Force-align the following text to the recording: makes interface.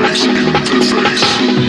makes 0.00 0.24
interface. 0.24 1.61